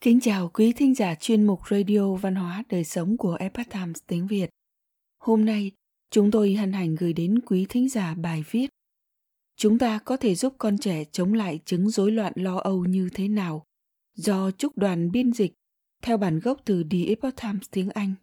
[0.00, 3.96] Kính chào quý thính giả chuyên mục Radio Văn hóa Đời Sống của Epoch Times
[4.06, 4.50] tiếng Việt.
[5.18, 5.72] Hôm nay,
[6.10, 8.70] chúng tôi hân hạnh gửi đến quý thính giả bài viết
[9.56, 13.08] Chúng ta có thể giúp con trẻ chống lại chứng rối loạn lo âu như
[13.14, 13.64] thế nào?
[14.14, 15.52] Do Trúc đoàn biên dịch,
[16.02, 18.14] theo bản gốc từ The Epoch Times tiếng Anh.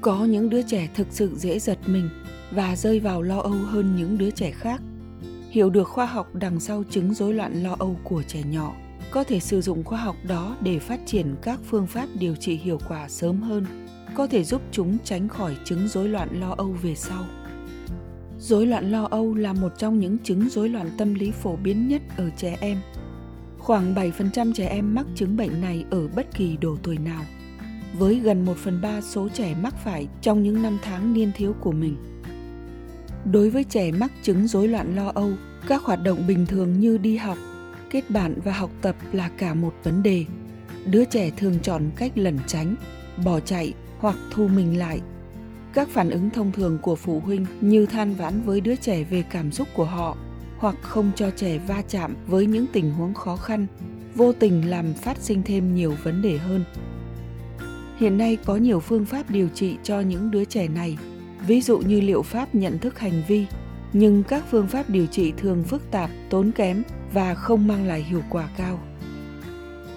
[0.00, 2.08] Có những đứa trẻ thực sự dễ giật mình
[2.50, 4.82] và rơi vào lo âu hơn những đứa trẻ khác–
[5.54, 8.74] hiểu được khoa học đằng sau chứng rối loạn lo âu của trẻ nhỏ,
[9.10, 12.56] có thể sử dụng khoa học đó để phát triển các phương pháp điều trị
[12.56, 13.66] hiệu quả sớm hơn,
[14.14, 17.24] có thể giúp chúng tránh khỏi chứng rối loạn lo âu về sau.
[18.38, 21.88] Rối loạn lo âu là một trong những chứng rối loạn tâm lý phổ biến
[21.88, 22.78] nhất ở trẻ em.
[23.58, 27.22] Khoảng 7% trẻ em mắc chứng bệnh này ở bất kỳ độ tuổi nào,
[27.98, 31.54] với gần 1 phần 3 số trẻ mắc phải trong những năm tháng niên thiếu
[31.60, 31.96] của mình
[33.32, 35.32] đối với trẻ mắc chứng rối loạn lo âu,
[35.68, 37.38] các hoạt động bình thường như đi học,
[37.90, 40.24] kết bạn và học tập là cả một vấn đề.
[40.86, 42.74] Đứa trẻ thường chọn cách lẩn tránh,
[43.24, 45.00] bỏ chạy hoặc thu mình lại.
[45.74, 49.24] Các phản ứng thông thường của phụ huynh như than vãn với đứa trẻ về
[49.30, 50.16] cảm xúc của họ
[50.58, 53.66] hoặc không cho trẻ va chạm với những tình huống khó khăn,
[54.14, 56.64] vô tình làm phát sinh thêm nhiều vấn đề hơn.
[57.96, 60.98] Hiện nay có nhiều phương pháp điều trị cho những đứa trẻ này
[61.46, 63.46] ví dụ như liệu pháp nhận thức hành vi,
[63.92, 68.02] nhưng các phương pháp điều trị thường phức tạp, tốn kém và không mang lại
[68.02, 68.80] hiệu quả cao.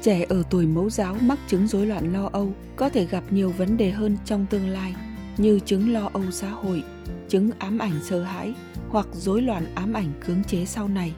[0.01, 3.51] Trẻ ở tuổi mẫu giáo mắc chứng rối loạn lo âu có thể gặp nhiều
[3.57, 4.95] vấn đề hơn trong tương lai,
[5.37, 6.83] như chứng lo âu xã hội,
[7.29, 8.53] chứng ám ảnh sợ hãi
[8.89, 11.13] hoặc rối loạn ám ảnh cưỡng chế sau này.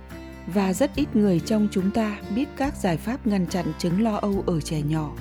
[0.53, 4.15] Và rất ít người trong chúng ta biết các giải pháp ngăn chặn chứng lo
[4.15, 5.15] âu ở trẻ nhỏ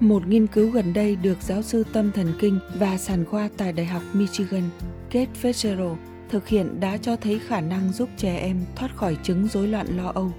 [0.00, 3.72] một nghiên cứu gần đây được giáo sư tâm thần kinh và sản khoa tại
[3.72, 4.62] Đại học Michigan,
[5.10, 5.96] Kate Fitzgerald,
[6.30, 9.86] thực hiện đã cho thấy khả năng giúp trẻ em thoát khỏi chứng rối loạn
[9.96, 10.32] lo âu.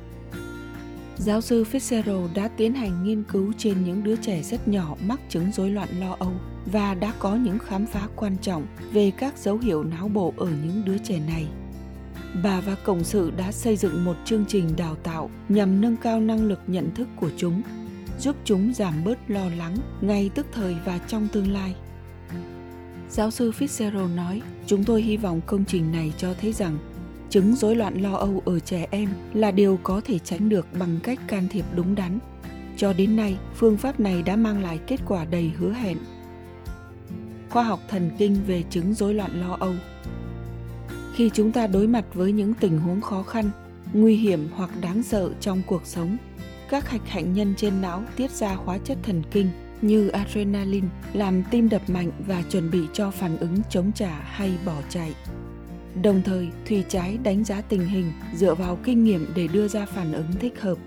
[1.18, 5.20] Giáo sư Fitzgerald đã tiến hành nghiên cứu trên những đứa trẻ rất nhỏ mắc
[5.30, 6.34] chứng rối loạn lo âu
[6.66, 10.48] và đã có những khám phá quan trọng về các dấu hiệu não bộ ở
[10.66, 11.48] những đứa trẻ này.
[12.44, 16.20] Bà và Cộng sự đã xây dựng một chương trình đào tạo nhằm nâng cao
[16.20, 17.62] năng lực nhận thức của chúng
[18.22, 21.76] giúp chúng giảm bớt lo lắng ngay tức thời và trong tương lai.
[23.10, 26.78] Giáo sư Fitzgerald nói, chúng tôi hy vọng công trình này cho thấy rằng
[27.30, 31.00] chứng rối loạn lo âu ở trẻ em là điều có thể tránh được bằng
[31.04, 32.20] cách can thiệp đúng đắn.
[32.78, 35.98] Cho đến nay, phương pháp này đã mang lại kết quả đầy hứa hẹn.
[37.50, 39.74] Khoa học thần kinh về chứng rối loạn lo âu
[41.16, 43.50] Khi chúng ta đối mặt với những tình huống khó khăn,
[43.94, 46.18] nguy hiểm hoặc đáng sợ trong cuộc sống,
[46.72, 49.50] các hạch hạnh nhân trên não tiết ra hóa chất thần kinh
[49.82, 54.52] như adrenaline làm tim đập mạnh và chuẩn bị cho phản ứng chống trả hay
[54.66, 55.14] bỏ chạy.
[56.04, 59.86] Đồng thời, thùy trái đánh giá tình hình dựa vào kinh nghiệm để đưa ra
[59.86, 60.78] phản ứng thích hợp.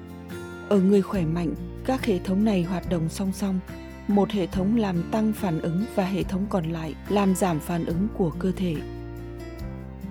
[0.68, 3.60] Ở người khỏe mạnh, các hệ thống này hoạt động song song.
[4.08, 7.84] Một hệ thống làm tăng phản ứng và hệ thống còn lại làm giảm phản
[7.84, 8.76] ứng của cơ thể.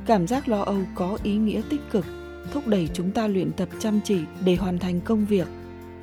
[0.05, 2.05] Cảm giác lo âu có ý nghĩa tích cực,
[2.51, 5.47] thúc đẩy chúng ta luyện tập chăm chỉ để hoàn thành công việc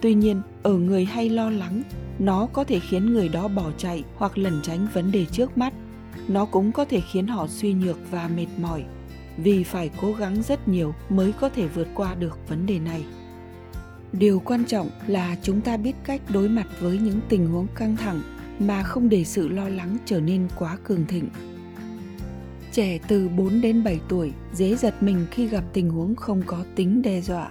[0.01, 1.83] Tuy nhiên, ở người hay lo lắng,
[2.19, 5.73] nó có thể khiến người đó bỏ chạy hoặc lẩn tránh vấn đề trước mắt.
[6.29, 8.85] Nó cũng có thể khiến họ suy nhược và mệt mỏi,
[9.37, 13.05] vì phải cố gắng rất nhiều mới có thể vượt qua được vấn đề này.
[14.13, 17.97] Điều quan trọng là chúng ta biết cách đối mặt với những tình huống căng
[17.97, 18.23] thẳng
[18.59, 21.29] mà không để sự lo lắng trở nên quá cường thịnh.
[22.73, 26.65] Trẻ từ 4 đến 7 tuổi dễ giật mình khi gặp tình huống không có
[26.75, 27.51] tính đe dọa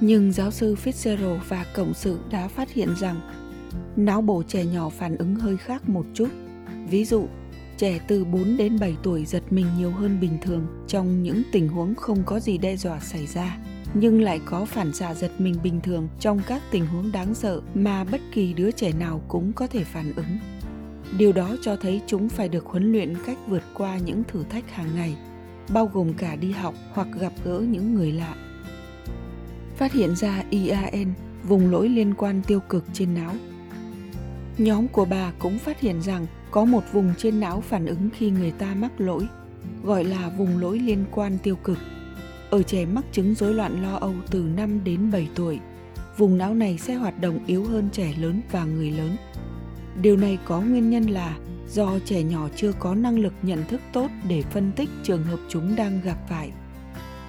[0.00, 3.20] nhưng giáo sư Fitzgerald và cộng sự đã phát hiện rằng
[3.96, 6.28] não bộ trẻ nhỏ phản ứng hơi khác một chút.
[6.90, 7.26] Ví dụ,
[7.76, 11.68] trẻ từ 4 đến 7 tuổi giật mình nhiều hơn bình thường trong những tình
[11.68, 13.58] huống không có gì đe dọa xảy ra,
[13.94, 17.60] nhưng lại có phản xạ giật mình bình thường trong các tình huống đáng sợ
[17.74, 20.38] mà bất kỳ đứa trẻ nào cũng có thể phản ứng.
[21.18, 24.70] Điều đó cho thấy chúng phải được huấn luyện cách vượt qua những thử thách
[24.70, 25.16] hàng ngày,
[25.72, 28.34] bao gồm cả đi học hoặc gặp gỡ những người lạ
[29.78, 33.34] phát hiện ra IAN, vùng lỗi liên quan tiêu cực trên não.
[34.58, 38.30] Nhóm của bà cũng phát hiện rằng có một vùng trên não phản ứng khi
[38.30, 39.26] người ta mắc lỗi,
[39.84, 41.78] gọi là vùng lỗi liên quan tiêu cực.
[42.50, 45.58] Ở trẻ mắc chứng rối loạn lo âu từ 5 đến 7 tuổi,
[46.16, 49.16] vùng não này sẽ hoạt động yếu hơn trẻ lớn và người lớn.
[50.02, 51.38] Điều này có nguyên nhân là
[51.68, 55.38] do trẻ nhỏ chưa có năng lực nhận thức tốt để phân tích trường hợp
[55.48, 56.50] chúng đang gặp phải.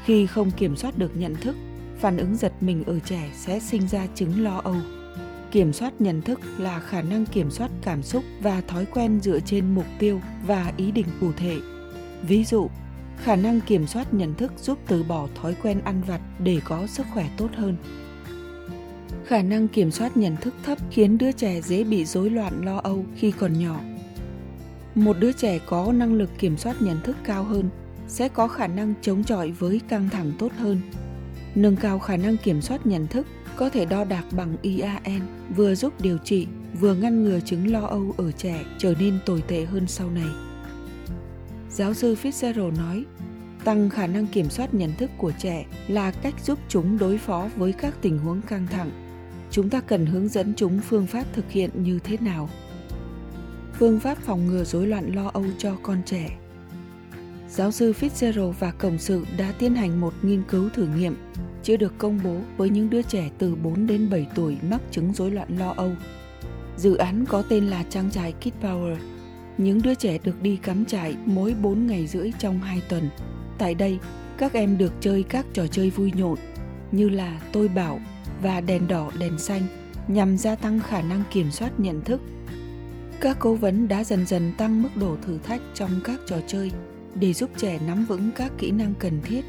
[0.05, 1.55] Khi không kiểm soát được nhận thức,
[1.99, 4.75] phản ứng giật mình ở trẻ sẽ sinh ra chứng lo âu.
[5.51, 9.39] Kiểm soát nhận thức là khả năng kiểm soát cảm xúc và thói quen dựa
[9.39, 11.57] trên mục tiêu và ý định cụ thể.
[12.27, 12.69] Ví dụ,
[13.17, 16.87] khả năng kiểm soát nhận thức giúp từ bỏ thói quen ăn vặt để có
[16.87, 17.75] sức khỏe tốt hơn.
[19.25, 22.77] Khả năng kiểm soát nhận thức thấp khiến đứa trẻ dễ bị rối loạn lo
[22.77, 23.79] âu khi còn nhỏ.
[24.95, 27.69] Một đứa trẻ có năng lực kiểm soát nhận thức cao hơn
[28.07, 30.81] sẽ có khả năng chống chọi với căng thẳng tốt hơn
[31.55, 35.21] nâng cao khả năng kiểm soát nhận thức có thể đo đạc bằng IAN,
[35.55, 36.47] vừa giúp điều trị,
[36.79, 40.29] vừa ngăn ngừa chứng lo âu ở trẻ trở nên tồi tệ hơn sau này.
[41.69, 43.05] Giáo sư Fitzgerald nói,
[43.63, 47.49] tăng khả năng kiểm soát nhận thức của trẻ là cách giúp chúng đối phó
[47.55, 48.91] với các tình huống căng thẳng.
[49.51, 52.49] Chúng ta cần hướng dẫn chúng phương pháp thực hiện như thế nào.
[53.73, 56.37] Phương pháp phòng ngừa rối loạn lo âu cho con trẻ.
[57.49, 61.15] Giáo sư Fitzgerald và Cộng sự đã tiến hành một nghiên cứu thử nghiệm
[61.63, 65.13] chưa được công bố với những đứa trẻ từ 4 đến 7 tuổi mắc chứng
[65.13, 65.91] rối loạn lo âu.
[66.77, 68.95] Dự án có tên là trang trại Kid Power.
[69.57, 73.09] Những đứa trẻ được đi cắm trại mỗi 4 ngày rưỡi trong 2 tuần.
[73.57, 73.99] Tại đây,
[74.37, 76.37] các em được chơi các trò chơi vui nhộn
[76.91, 77.99] như là tôi bảo
[78.41, 79.61] và đèn đỏ đèn xanh
[80.07, 82.21] nhằm gia tăng khả năng kiểm soát nhận thức.
[83.21, 86.71] Các cố vấn đã dần dần tăng mức độ thử thách trong các trò chơi
[87.15, 89.45] để giúp trẻ nắm vững các kỹ năng cần thiết,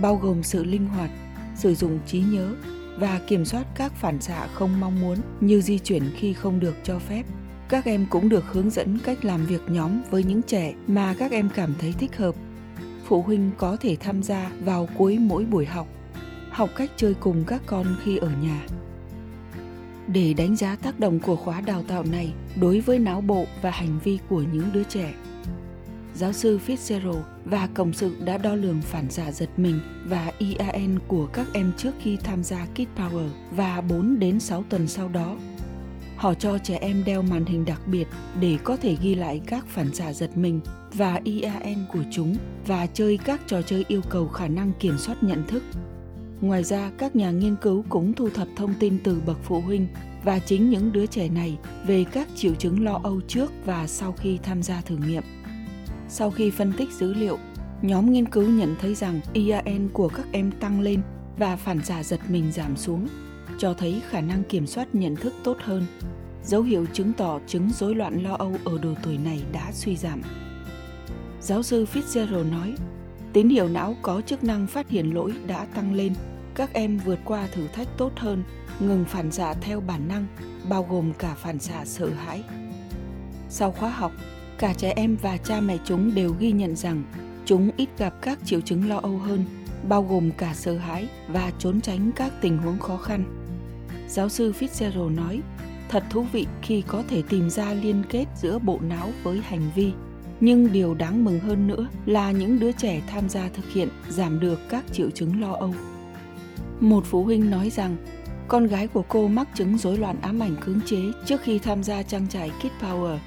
[0.00, 1.10] bao gồm sự linh hoạt,
[1.56, 2.54] sử dụng trí nhớ
[2.98, 6.74] và kiểm soát các phản xạ không mong muốn như di chuyển khi không được
[6.84, 7.22] cho phép.
[7.68, 11.30] Các em cũng được hướng dẫn cách làm việc nhóm với những trẻ mà các
[11.30, 12.34] em cảm thấy thích hợp.
[13.04, 15.86] Phụ huynh có thể tham gia vào cuối mỗi buổi học,
[16.50, 18.66] học cách chơi cùng các con khi ở nhà.
[20.06, 23.70] Để đánh giá tác động của khóa đào tạo này đối với não bộ và
[23.70, 25.14] hành vi của những đứa trẻ,
[26.20, 30.98] giáo sư Fitzgerald và cộng sự đã đo lường phản xạ giật mình và IAN
[31.08, 35.08] của các em trước khi tham gia Kid Power và 4 đến 6 tuần sau
[35.08, 35.36] đó.
[36.16, 38.08] Họ cho trẻ em đeo màn hình đặc biệt
[38.40, 40.60] để có thể ghi lại các phản xạ giật mình
[40.94, 42.36] và IAN của chúng
[42.66, 45.62] và chơi các trò chơi yêu cầu khả năng kiểm soát nhận thức.
[46.40, 49.86] Ngoài ra, các nhà nghiên cứu cũng thu thập thông tin từ bậc phụ huynh
[50.24, 54.12] và chính những đứa trẻ này về các triệu chứng lo âu trước và sau
[54.12, 55.22] khi tham gia thử nghiệm.
[56.12, 57.38] Sau khi phân tích dữ liệu,
[57.82, 61.02] nhóm nghiên cứu nhận thấy rằng IAN của các em tăng lên
[61.38, 63.08] và phản xạ giật mình giảm xuống,
[63.58, 65.86] cho thấy khả năng kiểm soát nhận thức tốt hơn.
[66.44, 69.96] Dấu hiệu chứng tỏ chứng rối loạn lo âu ở độ tuổi này đã suy
[69.96, 70.22] giảm.
[71.40, 72.74] Giáo sư Fitzgerald nói,
[73.32, 76.14] tín hiệu não có chức năng phát hiện lỗi đã tăng lên,
[76.54, 78.42] các em vượt qua thử thách tốt hơn,
[78.80, 80.26] ngừng phản xạ theo bản năng,
[80.68, 82.42] bao gồm cả phản xạ sợ hãi.
[83.48, 84.12] Sau khóa học,
[84.60, 87.02] cả trẻ em và cha mẹ chúng đều ghi nhận rằng
[87.44, 89.44] chúng ít gặp các triệu chứng lo âu hơn,
[89.88, 93.24] bao gồm cả sợ hãi và trốn tránh các tình huống khó khăn.
[94.08, 95.40] Giáo sư Fitzgerald nói,
[95.88, 99.70] thật thú vị khi có thể tìm ra liên kết giữa bộ não với hành
[99.74, 99.92] vi.
[100.40, 104.40] Nhưng điều đáng mừng hơn nữa là những đứa trẻ tham gia thực hiện giảm
[104.40, 105.74] được các triệu chứng lo âu.
[106.80, 107.96] Một phụ huynh nói rằng
[108.48, 111.82] con gái của cô mắc chứng rối loạn ám ảnh cưỡng chế trước khi tham
[111.82, 113.18] gia trang trại Kid Power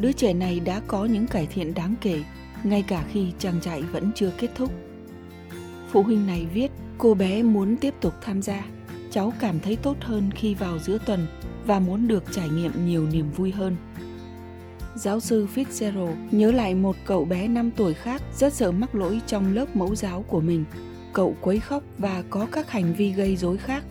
[0.00, 2.22] đứa trẻ này đã có những cải thiện đáng kể,
[2.64, 4.72] ngay cả khi trang trại vẫn chưa kết thúc.
[5.90, 8.64] Phụ huynh này viết, cô bé muốn tiếp tục tham gia.
[9.10, 11.26] Cháu cảm thấy tốt hơn khi vào giữa tuần
[11.66, 13.76] và muốn được trải nghiệm nhiều niềm vui hơn.
[14.94, 19.20] Giáo sư Fitzgerald nhớ lại một cậu bé 5 tuổi khác rất sợ mắc lỗi
[19.26, 20.64] trong lớp mẫu giáo của mình.
[21.12, 23.84] Cậu quấy khóc và có các hành vi gây rối khác.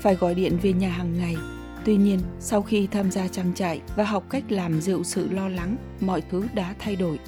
[0.00, 1.36] Phải gọi điện về nhà hàng ngày
[1.84, 5.48] Tuy nhiên, sau khi tham gia trang trại và học cách làm dịu sự lo
[5.48, 7.18] lắng, mọi thứ đã thay đổi.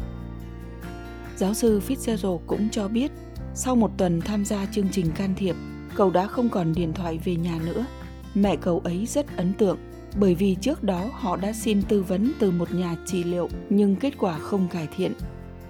[1.36, 3.10] Giáo sư Fitzgerald cũng cho biết,
[3.54, 5.56] sau một tuần tham gia chương trình can thiệp,
[5.94, 7.86] cậu đã không còn điện thoại về nhà nữa.
[8.34, 9.78] Mẹ cậu ấy rất ấn tượng
[10.16, 13.96] bởi vì trước đó họ đã xin tư vấn từ một nhà trị liệu nhưng
[13.96, 15.12] kết quả không cải thiện.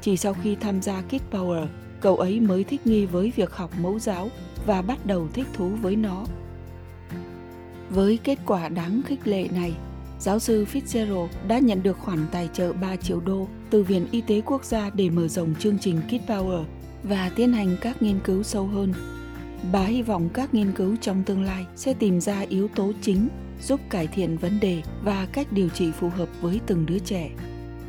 [0.01, 1.67] Chỉ sau khi tham gia Kid Power,
[2.01, 4.29] cậu ấy mới thích nghi với việc học mẫu giáo
[4.67, 6.25] và bắt đầu thích thú với nó
[7.95, 9.73] với kết quả đáng khích lệ này,
[10.19, 14.21] giáo sư Fitzgerald đã nhận được khoản tài trợ 3 triệu đô từ Viện Y
[14.21, 16.65] tế Quốc gia để mở rộng chương trình Kid Power
[17.03, 18.93] và tiến hành các nghiên cứu sâu hơn.
[19.73, 23.29] Bà hy vọng các nghiên cứu trong tương lai sẽ tìm ra yếu tố chính
[23.63, 27.31] giúp cải thiện vấn đề và cách điều trị phù hợp với từng đứa trẻ.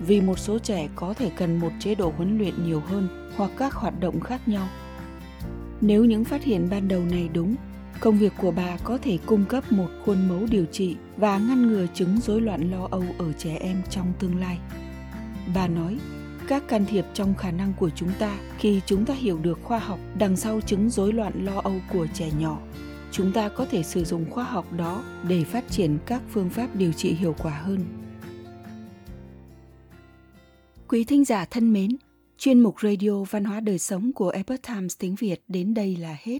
[0.07, 3.51] Vì một số trẻ có thể cần một chế độ huấn luyện nhiều hơn hoặc
[3.57, 4.67] các hoạt động khác nhau.
[5.81, 7.55] Nếu những phát hiện ban đầu này đúng,
[7.99, 11.67] Công việc của bà có thể cung cấp một khuôn mẫu điều trị và ngăn
[11.67, 14.59] ngừa chứng rối loạn lo âu ở trẻ em trong tương lai.
[15.55, 15.97] Bà nói,
[16.47, 19.79] các can thiệp trong khả năng của chúng ta khi chúng ta hiểu được khoa
[19.79, 22.59] học đằng sau chứng rối loạn lo âu của trẻ nhỏ
[23.11, 26.75] chúng ta có thể sử dụng khoa học đó để phát triển các phương pháp
[26.75, 27.85] điều trị hiệu quả hơn
[30.87, 31.89] quý thính giả thân mến
[32.37, 36.17] Chuyên mục Radio Văn hóa Đời Sống của Epoch Times tiếng Việt đến đây là
[36.23, 36.39] hết.